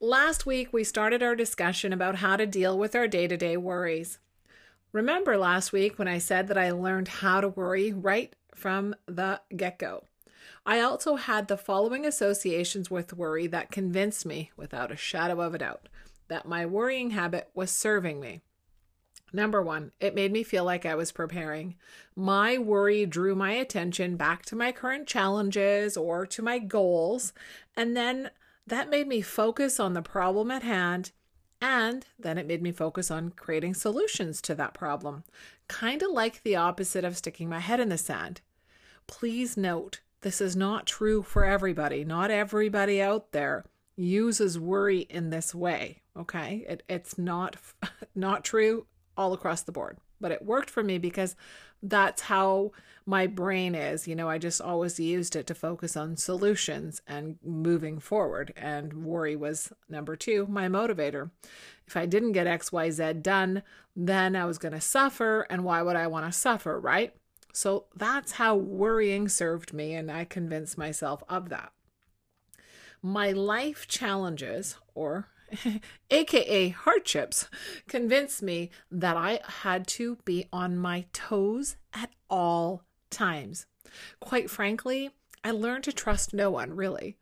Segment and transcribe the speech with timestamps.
[0.00, 3.56] Last week, we started our discussion about how to deal with our day to day
[3.56, 4.18] worries.
[4.92, 9.40] Remember last week when I said that I learned how to worry right from the
[9.56, 10.04] get go?
[10.66, 15.54] I also had the following associations with worry that convinced me, without a shadow of
[15.54, 15.88] a doubt,
[16.28, 18.42] that my worrying habit was serving me.
[19.32, 21.74] Number one, it made me feel like I was preparing.
[22.14, 27.32] My worry drew my attention back to my current challenges or to my goals,
[27.74, 28.30] and then
[28.66, 31.12] that made me focus on the problem at hand,
[31.60, 35.24] and then it made me focus on creating solutions to that problem.
[35.68, 38.40] Kind of like the opposite of sticking my head in the sand.
[39.06, 42.04] Please note, this is not true for everybody.
[42.04, 43.64] Not everybody out there
[43.96, 46.64] uses worry in this way, okay?
[46.68, 47.56] It, it's not
[48.14, 51.36] not true all across the board but it worked for me because
[51.82, 52.72] that's how
[53.06, 54.08] my brain is.
[54.08, 58.52] You know, I just always used it to focus on solutions and moving forward.
[58.56, 61.30] And worry was number two, my motivator.
[61.86, 63.62] If I didn't get XYZ done,
[63.94, 65.46] then I was going to suffer.
[65.48, 67.14] And why would I want to suffer, right?
[67.52, 69.94] So that's how worrying served me.
[69.94, 71.72] And I convinced myself of that.
[73.02, 75.28] My life challenges, or
[76.10, 77.48] aka hardships,
[77.88, 83.66] convinced me that I had to be on my toes at all times.
[84.20, 85.10] Quite frankly,
[85.44, 87.16] I learned to trust no one, really.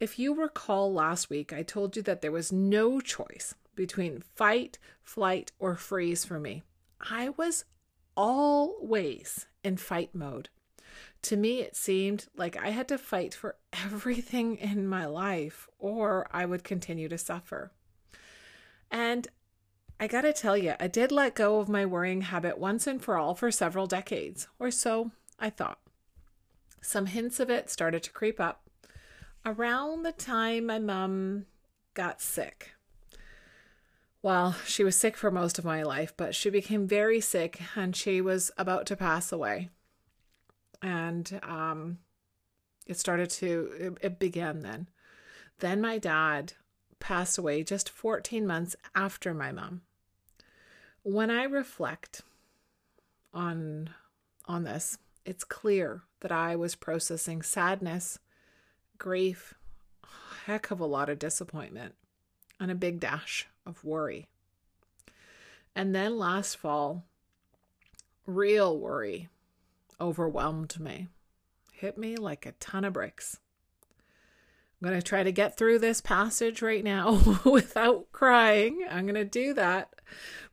[0.00, 4.78] If you recall last week, I told you that there was no choice between fight,
[5.02, 6.62] flight, or freeze for me.
[7.00, 7.64] I was
[8.16, 10.48] always in fight mode.
[11.24, 16.26] To me, it seemed like I had to fight for everything in my life or
[16.30, 17.72] I would continue to suffer.
[18.90, 19.26] And
[19.98, 23.16] I gotta tell you, I did let go of my worrying habit once and for
[23.16, 25.78] all for several decades, or so I thought.
[26.82, 28.68] Some hints of it started to creep up
[29.46, 31.46] around the time my mom
[31.94, 32.72] got sick.
[34.20, 37.96] Well, she was sick for most of my life, but she became very sick and
[37.96, 39.70] she was about to pass away
[40.84, 41.98] and um,
[42.86, 44.88] it started to it, it began then.
[45.60, 46.52] Then my dad
[47.00, 49.80] passed away just 14 months after my mom.
[51.02, 52.20] When I reflect
[53.32, 53.90] on
[54.44, 58.18] on this, it's clear that I was processing sadness,
[58.98, 59.54] grief,
[60.44, 61.94] heck of a lot of disappointment,
[62.60, 64.28] and a big dash of worry.
[65.74, 67.04] And then last fall,
[68.26, 69.28] real worry
[70.00, 71.08] overwhelmed me,
[71.72, 73.38] hit me like a ton of bricks.
[74.80, 78.86] I'm going to try to get through this passage right now without crying.
[78.90, 79.94] I'm going to do that,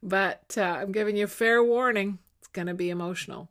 [0.01, 2.19] but uh, I'm giving you fair warning.
[2.39, 3.49] It's going to be emotional.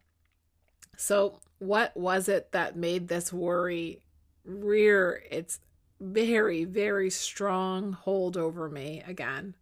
[0.97, 4.01] So, what was it that made this worry
[4.45, 5.61] rear its
[6.01, 9.55] very, very strong hold over me again?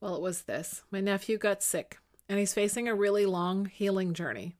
[0.00, 1.98] Well, it was this my nephew got sick,
[2.28, 4.56] and he's facing a really long healing journey.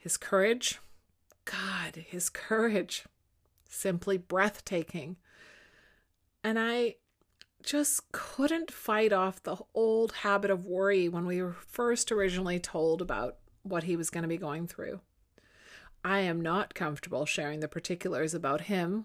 [0.00, 0.80] His courage,
[1.44, 3.04] God, his courage,
[3.68, 5.16] simply breathtaking.
[6.42, 6.94] And I
[7.62, 13.02] just couldn't fight off the old habit of worry when we were first originally told
[13.02, 15.00] about what he was going to be going through.
[16.02, 19.04] I am not comfortable sharing the particulars about him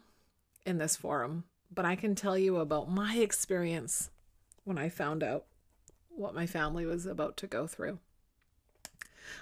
[0.66, 4.12] in this forum, but I can tell you about my experience
[4.64, 5.44] when I found out
[6.08, 8.00] what my family was about to go through.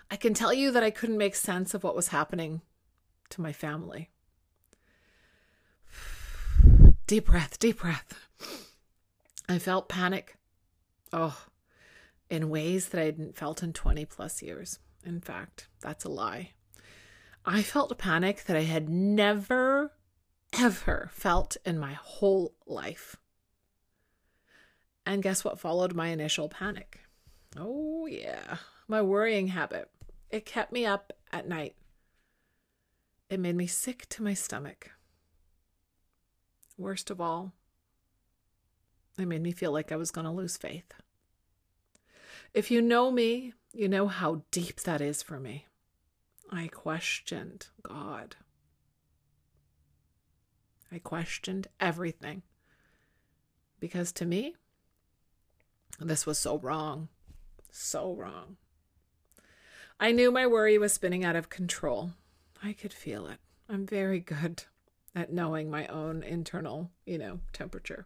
[0.09, 2.61] I can tell you that I couldn't make sense of what was happening
[3.29, 4.09] to my family.
[7.07, 8.27] Deep breath, deep breath.
[9.49, 10.38] I felt panic.
[11.11, 11.45] Oh,
[12.30, 14.80] in ways that I hadn't felt in 20 plus years.
[15.06, 16.51] In fact, that's a lie.
[17.45, 19.91] I felt panic that I had never,
[20.57, 23.18] ever felt in my whole life.
[25.06, 27.01] And guess what followed my initial panic?
[27.57, 28.57] Oh, yeah,
[28.88, 29.89] my worrying habit.
[30.30, 31.75] It kept me up at night.
[33.30, 34.91] It made me sick to my stomach.
[36.77, 37.53] Worst of all,
[39.18, 40.91] it made me feel like I was going to lose faith.
[42.53, 45.65] If you know me, you know how deep that is for me.
[46.51, 48.36] I questioned God.
[50.91, 52.44] I questioned everything.
[53.79, 54.56] Because to me,
[56.00, 57.09] This was so wrong.
[57.71, 58.57] So wrong.
[60.03, 62.11] I knew my worry was spinning out of control.
[62.61, 63.38] I could feel it.
[63.69, 64.65] I'm very good
[65.15, 68.05] at knowing my own internal, you know, temperature.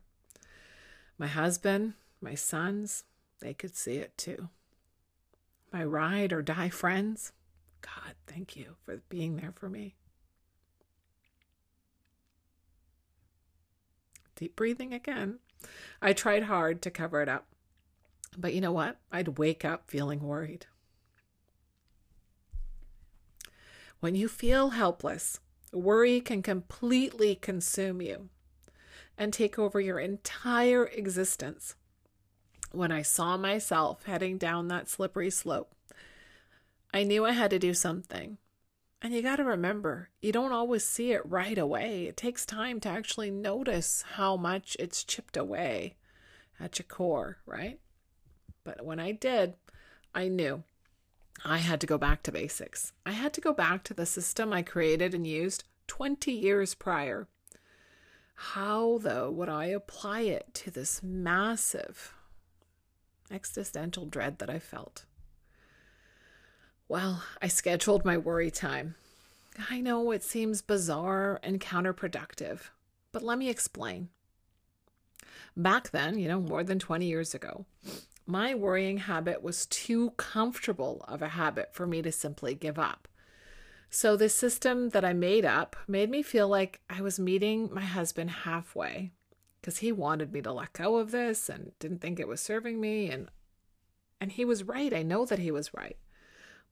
[1.18, 3.06] My husband, my sons,
[3.40, 4.50] they could see it too.
[5.74, 7.32] My ride or die friends,
[7.82, 9.96] God, thank you for being there for me.
[14.36, 15.40] Deep breathing again.
[16.00, 17.48] I tried hard to cover it up.
[18.38, 19.00] But you know what?
[19.12, 20.68] I'd wake up feeling worried.
[24.00, 25.40] When you feel helpless,
[25.74, 28.30] worry can completely consume you
[29.18, 31.76] and take over your entire existence.
[32.72, 35.74] When I saw myself heading down that slippery slope,
[36.94, 38.38] I knew I had to do something.
[39.02, 42.06] And you got to remember, you don't always see it right away.
[42.06, 45.96] It takes time to actually notice how much it's chipped away
[46.60, 47.80] at your core, right?
[48.64, 49.56] But when I did,
[50.14, 50.64] I knew
[51.46, 52.94] I had to go back to basics.
[53.06, 57.28] I had to go back to the system I created and used 20 years prior.
[58.36, 62.14] How, though, would I apply it to this massive
[63.32, 65.06] existential dread that I felt?
[66.88, 68.96] Well, I scheduled my worry time.
[69.70, 72.70] I know it seems bizarre and counterproductive,
[73.12, 74.10] but let me explain.
[75.56, 77.66] Back then, you know, more than 20 years ago,
[78.28, 83.08] my worrying habit was too comfortable of a habit for me to simply give up.
[83.90, 87.82] So, the system that I made up made me feel like I was meeting my
[87.82, 89.12] husband halfway
[89.62, 92.82] because he wanted me to let go of this and didn't think it was serving
[92.82, 93.30] me and
[94.20, 94.94] and he was right.
[94.94, 95.98] I know that he was right.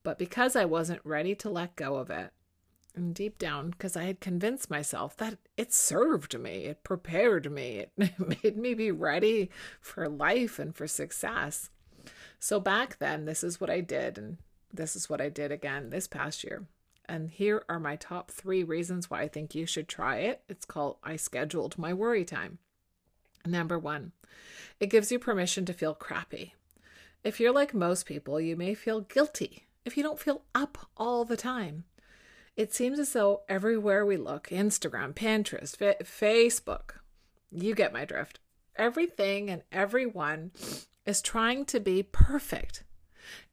[0.04, 2.32] But because I wasn't ready to let go of it,
[2.96, 7.86] and deep down, because I had convinced myself that it served me, it prepared me,
[7.98, 9.50] it made me be ready
[9.82, 11.70] for life and for success.
[12.40, 14.38] So back then, this is what I did, and
[14.74, 16.66] this is what I did again this past year.
[17.08, 20.42] And here are my top three reasons why I think you should try it.
[20.50, 22.58] It's called I Scheduled My Worry Time.
[23.46, 24.12] Number one,
[24.80, 26.56] it gives you permission to feel crappy.
[27.24, 31.26] If you're like most people, you may feel guilty if you don't feel up all
[31.26, 31.84] the time.
[32.56, 37.00] It seems as though everywhere we look Instagram, Pinterest, F- Facebook
[37.52, 38.40] you get my drift.
[38.76, 40.52] Everything and everyone
[41.06, 42.84] is trying to be perfect.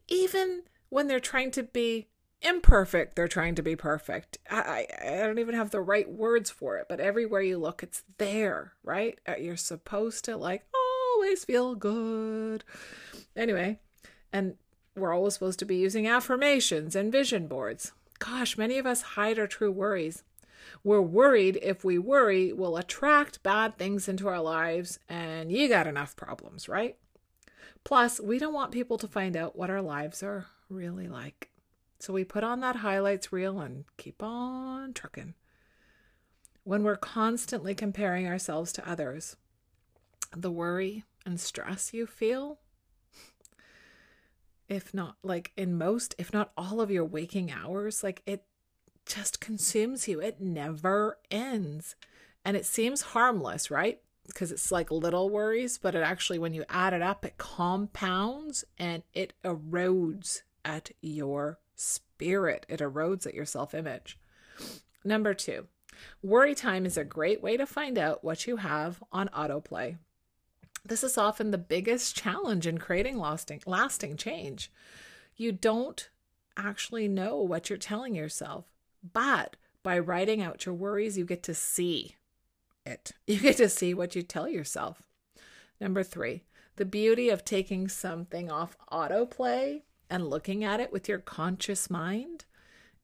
[0.08, 2.08] Even when they're trying to be
[2.40, 4.38] imperfect, they're trying to be perfect.
[4.50, 7.82] I, I, I don't even have the right words for it, but everywhere you look,
[7.82, 9.18] it's there, right?
[9.26, 12.64] Uh, you're supposed to like always feel good.
[13.36, 13.78] Anyway,
[14.32, 14.56] and
[14.96, 17.92] we're always supposed to be using affirmations and vision boards.
[18.24, 20.22] Gosh, many of us hide our true worries.
[20.84, 25.88] We're worried if we worry, we'll attract bad things into our lives, and you got
[25.88, 26.96] enough problems, right?
[27.82, 31.50] Plus, we don't want people to find out what our lives are really like.
[31.98, 35.34] So we put on that highlights reel and keep on trucking.
[36.62, 39.34] When we're constantly comparing ourselves to others,
[40.36, 42.60] the worry and stress you feel
[44.68, 48.44] if not like in most, if not all of your waking hours, like it
[49.06, 50.20] just consumes you.
[50.20, 51.96] It never ends.
[52.44, 54.00] And it seems harmless, right?
[54.26, 58.64] Because it's like little worries, but it actually, when you add it up, it compounds
[58.78, 62.66] and it erodes at your spirit.
[62.68, 64.18] It erodes at your self image.
[65.04, 65.66] Number two,
[66.22, 69.98] worry time is a great way to find out what you have on autoplay.
[70.84, 74.70] This is often the biggest challenge in creating lasting, lasting change.
[75.36, 76.08] You don't
[76.56, 78.66] actually know what you're telling yourself,
[79.12, 82.16] but by writing out your worries, you get to see
[82.84, 83.12] it.
[83.26, 85.02] You get to see what you tell yourself.
[85.80, 86.44] Number three,
[86.76, 92.44] the beauty of taking something off autoplay and looking at it with your conscious mind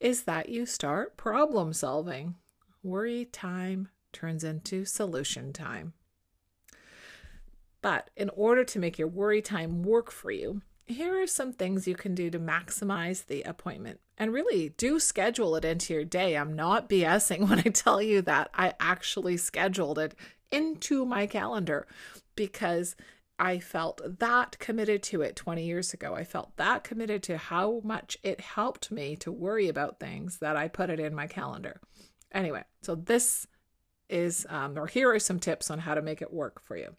[0.00, 2.37] is that you start problem solving.
[2.82, 5.92] Worry time turns into solution time.
[7.80, 11.87] But in order to make your worry time work for you, here are some things
[11.87, 14.00] you can do to maximize the appointment.
[14.16, 16.37] And really do schedule it into your day.
[16.37, 18.50] I'm not BSing when I tell you that.
[18.54, 20.14] I actually scheduled it
[20.50, 21.87] into my calendar
[22.35, 22.97] because
[23.38, 26.14] I felt that committed to it 20 years ago.
[26.14, 30.56] I felt that committed to how much it helped me to worry about things that
[30.56, 31.80] I put it in my calendar.
[32.32, 33.47] Anyway, so this
[34.08, 36.96] is, um, or here are some tips on how to make it work for you.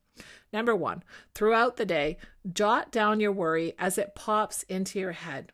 [0.51, 2.17] Number one, throughout the day,
[2.51, 5.51] jot down your worry as it pops into your head.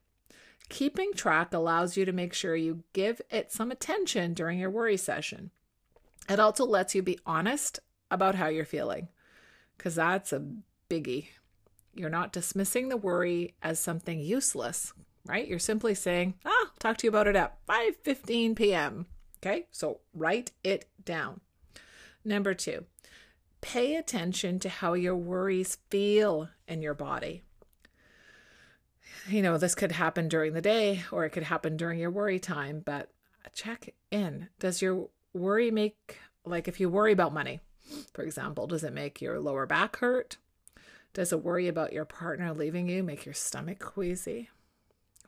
[0.69, 4.97] Keeping track allows you to make sure you give it some attention during your worry
[4.97, 5.51] session.
[6.27, 9.09] It also lets you be honest about how you're feeling,
[9.77, 10.43] because that's a
[10.89, 11.27] biggie.
[11.93, 14.93] You're not dismissing the worry as something useless,
[15.25, 15.47] right?
[15.47, 19.05] You're simply saying, ah, I'll talk to you about it at 5:15 p.m.
[19.37, 19.67] Okay?
[19.71, 21.41] So write it down.
[22.25, 22.83] Number 2.
[23.61, 27.43] Pay attention to how your worries feel in your body.
[29.29, 32.39] You know, this could happen during the day or it could happen during your worry
[32.39, 33.11] time, but
[33.53, 34.49] check in.
[34.59, 37.59] Does your worry make like if you worry about money,
[38.13, 40.37] for example, does it make your lower back hurt?
[41.13, 44.49] Does a worry about your partner leaving you make your stomach queasy?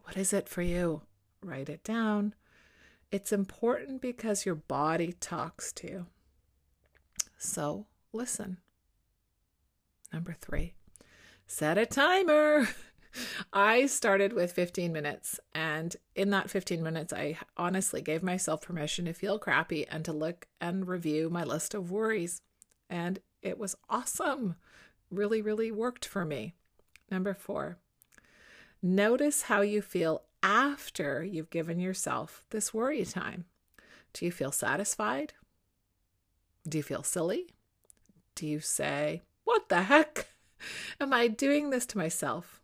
[0.04, 1.01] What is it for you?
[1.44, 2.34] Write it down.
[3.12, 6.06] It's important because your body talks to you.
[7.38, 8.58] So listen.
[10.12, 10.74] Number three,
[11.46, 12.67] set a timer.
[13.53, 19.06] I started with 15 minutes, and in that 15 minutes, I honestly gave myself permission
[19.06, 22.41] to feel crappy and to look and review my list of worries.
[22.89, 24.56] And it was awesome
[25.10, 26.53] really, really worked for me.
[27.10, 27.77] Number four,
[28.82, 33.46] notice how you feel after you've given yourself this worry time.
[34.13, 35.34] Do you feel satisfied?
[36.68, 37.48] Do you feel silly?
[38.36, 40.28] Do you say, What the heck?
[41.00, 42.62] Am I doing this to myself?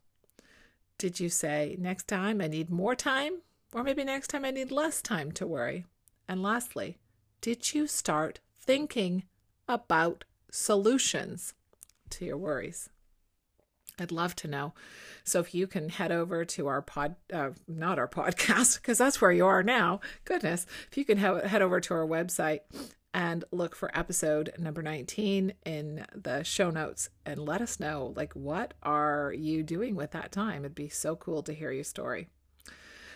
[0.97, 3.41] Did you say, Next time I need more time?
[3.73, 5.85] Or maybe next time I need less time to worry?
[6.27, 6.97] And lastly,
[7.41, 9.23] did you start thinking
[9.67, 11.53] about solutions?
[12.13, 12.89] to your worries.
[13.99, 14.73] I'd love to know.
[15.23, 19.21] So if you can head over to our pod, uh, not our podcast, because that's
[19.21, 19.99] where you are now.
[20.25, 22.59] Goodness, if you can he- head over to our website
[23.13, 28.33] and look for episode number 19 in the show notes and let us know like
[28.33, 30.65] what are you doing with that time?
[30.65, 32.27] It'd be so cool to hear your story.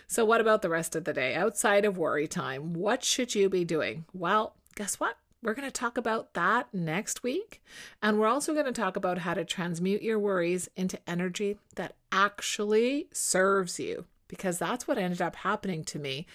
[0.07, 1.35] So what about the rest of the day?
[1.35, 4.05] Outside of worry time what should you be doing?
[4.13, 5.17] Well guess what?
[5.43, 7.61] We're going to talk about that next week.
[8.01, 11.95] And we're also going to talk about how to transmute your worries into energy that
[12.11, 16.25] actually serves you, because that's what ended up happening to me.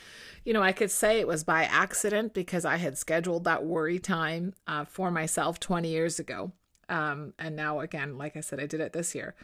[0.45, 3.99] You know, I could say it was by accident because I had scheduled that worry
[3.99, 6.53] time uh, for myself 20 years ago.
[6.89, 9.35] Um, and now, again, like I said, I did it this year.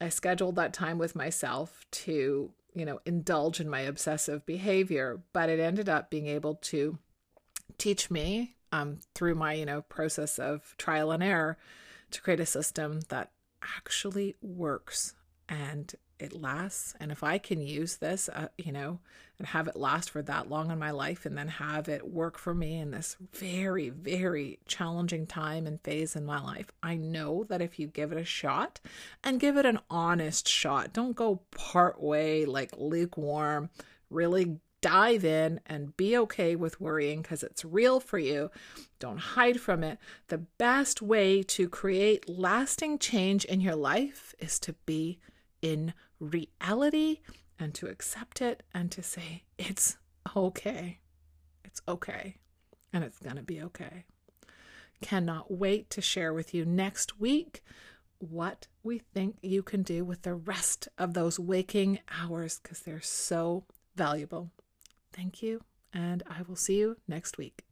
[0.00, 5.48] I scheduled that time with myself to, you know, indulge in my obsessive behavior, but
[5.48, 6.98] it ended up being able to
[7.78, 11.56] teach me um, through my you know process of trial and error
[12.10, 13.30] to create a system that
[13.62, 15.14] actually works
[15.48, 18.98] and it lasts and if i can use this uh, you know
[19.38, 22.38] and have it last for that long in my life and then have it work
[22.38, 27.44] for me in this very very challenging time and phase in my life i know
[27.44, 28.80] that if you give it a shot
[29.22, 33.68] and give it an honest shot don't go part way like lukewarm
[34.10, 38.50] really dive in and be okay with worrying because it's real for you.
[39.00, 39.98] Don't hide from it.
[40.28, 45.18] The best way to create lasting change in your life is to be
[45.62, 47.20] in reality
[47.58, 49.96] and to accept it and to say, it's
[50.34, 50.98] okay.
[51.64, 52.36] It's okay.
[52.92, 54.04] And it's going to be okay.
[55.02, 57.62] Cannot wait to share with you next week
[58.18, 63.00] what we think you can do with the rest of those waking hours because they're
[63.00, 64.50] so valuable.
[65.12, 67.64] Thank you, and I will see you next week.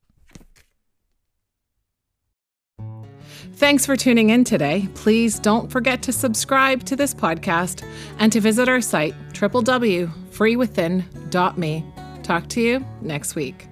[3.56, 4.88] Thanks for tuning in today.
[4.94, 7.86] Please don't forget to subscribe to this podcast
[8.18, 11.84] and to visit our site, www.freewithin.me.
[12.22, 13.68] Talk to you next week.